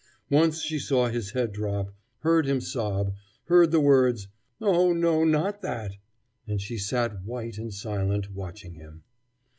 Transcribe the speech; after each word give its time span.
Once 0.31 0.61
she 0.61 0.79
saw 0.79 1.07
his 1.09 1.33
head 1.33 1.51
drop, 1.51 1.93
heard 2.21 2.47
him 2.47 2.59
sob, 2.59 3.13
heard 3.43 3.69
the 3.69 3.79
words: 3.79 4.29
"Oh, 4.59 4.93
no, 4.93 5.23
not 5.23 5.61
that"; 5.61 5.93
and 6.47 6.59
she 6.59 6.79
sat, 6.79 7.23
white 7.23 7.59
and 7.59 7.71
silent, 7.71 8.31
watching 8.33 8.73
him. 8.73 9.03